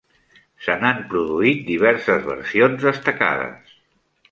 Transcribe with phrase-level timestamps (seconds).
[0.67, 3.79] Se n'han produït diverses versions destacades.